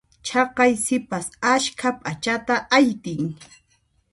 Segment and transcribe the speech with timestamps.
[0.27, 3.23] Chaqay sipas askha p'achata aytin.